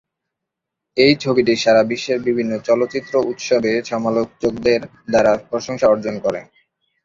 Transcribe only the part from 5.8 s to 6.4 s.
অর্জন করে।